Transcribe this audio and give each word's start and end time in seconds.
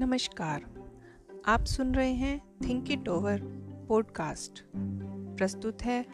नमस्कार। 0.00 0.64
आप 1.46 1.64
सुन 1.64 1.94
रहे 1.94 2.12
हैं 2.12 2.40
थिंक 2.68 2.90
इट 2.90 3.08
ओवर 3.08 3.40
पॉडकास्ट 3.88 4.64
प्रस्तुत 4.76 5.82
है 5.82 6.06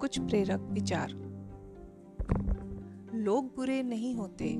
कुछ 0.00 0.20
प्रेरक 0.20 0.60
विचार। 0.60 1.10
लोग 3.14 3.44
बुरे 3.56 3.82
नहीं 3.82 4.14
होते, 4.14 4.56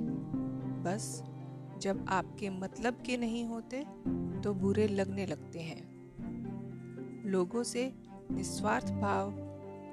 बस 0.85 1.25
जब 1.79 2.07
आपके 2.09 2.51
मतलब 2.51 3.03
के 3.07 3.17
नहीं 3.17 3.45
होते 3.45 3.85
तो 4.41 4.55
बुरे 4.55 4.87
लगने 4.89 5.27
लगते 5.27 5.61
हैं। 5.61 5.83
लोगों 7.27 7.63
से 7.63 7.95
निस्वार्थ 8.31 8.93
भाव 8.93 9.27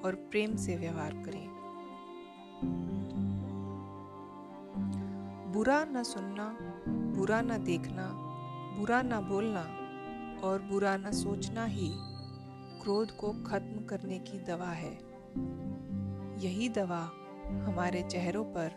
और 0.06 0.16
प्रेम 0.32 0.56
से 0.56 0.78
व्यवहार 0.78 1.12
करें। 1.12 1.48
बुरा 5.54 5.86
न 5.86 6.04
सुनना, 6.04 6.58
बुरा 6.88 7.42
न 7.42 7.64
देखना 7.64 8.27
बुरा 8.78 9.02
ना 9.02 9.22
बोलना 9.22 9.62
और 10.44 10.62
बुरा 10.62 10.98
न 10.98 11.12
सोचना 11.12 11.66
ही 11.66 11.90
क्रोध 12.82 13.12
को 13.12 13.32
खत्म 13.32 13.86
करने 13.86 14.20
की 14.20 14.40
दवा 14.40 14.70
है। 14.70 14.94
यही 16.46 16.70
दवा 16.70 17.10
हमारे 17.46 18.02
चेहरों 18.02 18.44
पर 18.44 18.72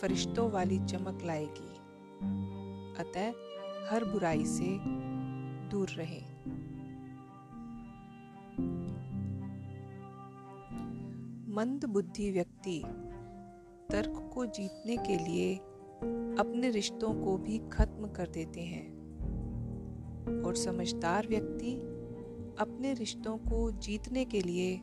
फरिश्तों 0.00 0.50
वाली 0.50 0.78
चमक 0.78 1.18
लाएगी। 1.24 1.72
अतः 3.00 3.28
हर 3.90 4.04
बुराई 4.04 4.44
से 4.46 4.78
दूर 5.68 5.88
रहें। 5.88 6.34
मंद 11.54 11.84
बुद्धि 11.84 12.30
व्यक्ति 12.30 12.82
तर्क 13.90 14.30
को 14.34 14.46
जीतने 14.46 14.96
के 14.96 15.18
लिए 15.18 15.56
अपने 16.40 16.70
रिश्तों 16.70 17.24
को 17.24 17.36
भी 17.36 17.58
खत्म 17.58 18.08
कर 18.08 18.28
देते 18.28 18.60
हैं। 18.60 18.93
और 20.46 20.56
समझदार 20.56 21.28
व्यक्ति 21.28 21.74
अपने 22.58 22.94
रिश्तों 22.94 23.36
को 23.36 23.70
जीतने 23.70 24.24
के 24.24 24.40
लिए 24.40 24.76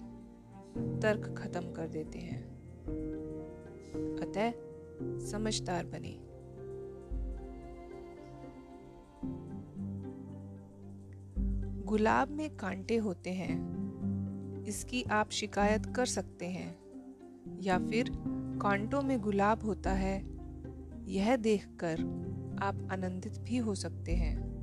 तर्क 0.78 1.36
खत्म 1.38 1.72
कर 1.72 1.88
देते 1.88 2.20
हैं। 2.20 2.52
अतः 4.22 4.52
समझदार 5.20 5.86
बने। 5.86 6.32
गुलाब 11.84 12.28
में 12.28 12.58
कांटे 12.58 12.98
होते 12.98 13.30
हैं, 13.30 13.82
इसकी 14.64 15.04
आप 15.04 15.30
शिकायत 15.30 15.86
कर 15.86 16.06
सकते 16.06 16.46
हैं। 16.46 16.80
या 17.62 17.80
फिर 17.80 18.12
कांटों 18.62 19.02
में 19.02 19.22
गुलाब 19.22 19.64
होता 19.64 19.92
है, 19.92 20.24
यह 21.06 21.36
देखकर 21.36 22.00
आप 22.62 22.88
आनंदित 22.92 23.40
भी 23.40 23.58
हो 23.58 23.76
सकते 23.76 24.12
हैं। 24.12 24.61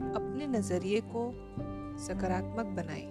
अपने 0.00 0.46
नज़रिए 0.46 1.00
को 1.00 1.30
सकारात्मक 1.98 2.66
बनाएँ। 2.76 3.06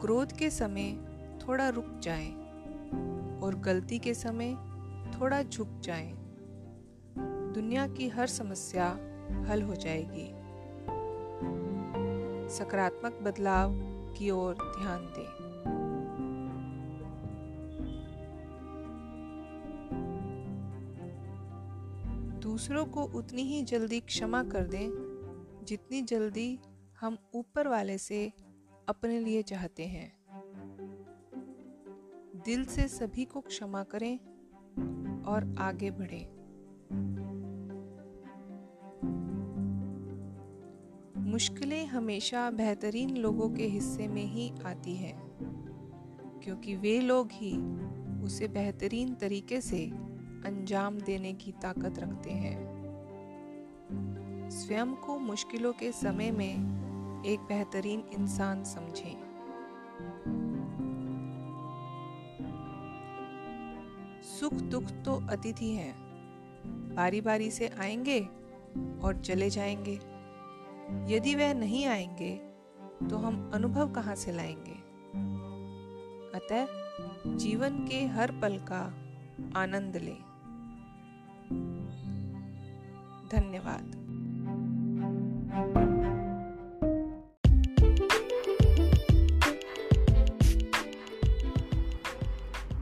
क्रोध 0.00 0.32
के 0.32 0.50
समय 0.50 0.92
थोड़ा 1.38 1.68
रुक 1.68 1.98
जाएँ 2.02 2.30
और 3.42 3.54
गलती 3.54 3.98
के 3.98 4.14
समय 4.14 4.54
थोड़ा 5.14 5.42
झुक 5.42 5.68
जाएँ। 5.80 6.12
दुनिया 7.54 7.86
की 7.88 8.08
हर 8.08 8.26
समस्या 8.26 8.86
हल 9.48 9.62
हो 9.62 9.74
जाएगी 9.74 10.28
सकारात्मक 12.56 13.18
बदलाव 13.22 13.72
की 14.18 14.30
ओर 14.30 14.54
ध्यान 14.54 15.06
दें 15.06 15.35
दूसरों 22.46 22.86
को 22.86 23.02
उतनी 23.02 23.42
ही 23.42 23.62
जल्दी 23.62 24.00
क्षमा 24.00 24.42
कर 24.42 24.66
दें, 24.66 24.88
जितनी 25.64 26.02
जल्दी 26.02 26.58
हम 27.00 27.18
ऊपर 27.34 27.68
वाले 27.68 27.98
से 27.98 28.32
अपने 28.88 29.20
लिए 29.20 29.42
चाहते 29.42 29.86
हैं। 29.86 30.18
दिल 32.44 32.64
से 32.64 32.88
सभी 32.88 33.24
को 33.24 33.40
क्षमा 33.40 33.82
करें 33.82 34.18
और 35.22 35.54
आगे 35.58 35.90
बढ़ें। 35.90 36.26
मुश्किलें 41.30 41.86
हमेशा 41.86 42.50
बेहतरीन 42.50 43.16
लोगों 43.16 43.50
के 43.50 43.66
हिस्से 43.66 44.08
में 44.08 44.24
ही 44.24 44.52
आती 44.66 44.96
हैं, 44.96 45.18
क्योंकि 46.44 46.76
वे 46.76 47.00
लोग 47.00 47.28
ही 47.32 47.56
उसे 48.24 48.48
बेहतरीन 48.48 49.14
तरीके 49.14 49.60
से 49.60 49.92
अंजाम 50.46 50.98
देने 50.98 51.32
की 51.32 51.52
ताकत 51.52 51.98
रखते 51.98 52.30
हैं। 52.30 52.76
स्वयं 54.50 54.94
को 54.94 55.18
मुश्किलों 55.18 55.72
के 55.72 55.92
समय 55.92 56.30
में 56.30 56.52
एक 57.26 57.40
बेहतरीन 57.40 58.00
इंसान 58.00 58.64
समझें। 58.64 59.16
सुख 64.22 64.52
दुख 64.52 64.82
तो 64.82 65.26
अतिथि 65.30 65.70
हैं। 65.70 65.94
बारी 66.94 67.20
बारी 67.20 67.50
से 67.50 67.68
आएँगे 67.68 68.20
और 69.04 69.22
चले 69.24 69.50
जाएँगे। 69.50 70.00
यदि 71.14 71.34
वह 71.34 71.54
नहीं 71.54 71.86
आएँगे 71.86 72.36
तो 73.10 73.16
हम 73.16 73.50
अनुभव 73.54 73.92
कहाँ 73.92 74.14
से 74.14 74.32
लाएँगे? 74.32 74.76
अतः 76.38 76.66
जीवन 77.36 77.86
के 77.86 78.06
हर 78.06 78.30
पल 78.30 78.58
का 78.58 78.94
आनंद 79.56 79.96
लें। 79.96 80.35
धन्यवाद। 83.32 84.06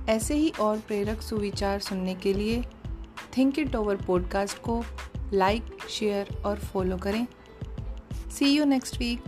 ऐसे 0.08 0.34
ही 0.34 0.50
और 0.50 0.78
प्रेरक 0.78 1.20
सुविचार 1.20 1.78
सुनने 1.78 2.14
के 2.14 2.34
लिए 2.34 2.62
थिंक 3.36 3.58
इट 3.58 3.76
ओवर 3.76 3.96
पॉडकास्ट 3.96 4.58
को 4.58 4.84
लाइक 5.32 5.62
शेयर 5.90 6.42
और 6.46 6.58
फॉलो 6.58 6.96
करें। 6.96 7.26
See 8.30 8.46
you 8.46 8.64
next 8.64 8.98
week 8.98 9.20